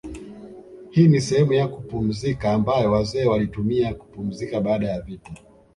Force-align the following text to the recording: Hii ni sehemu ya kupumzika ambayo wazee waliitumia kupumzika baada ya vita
Hii 0.91 1.07
ni 1.07 1.21
sehemu 1.21 1.53
ya 1.53 1.67
kupumzika 1.67 2.51
ambayo 2.53 2.91
wazee 2.91 3.25
waliitumia 3.25 3.93
kupumzika 3.93 4.61
baada 4.61 4.87
ya 4.87 5.01
vita 5.01 5.31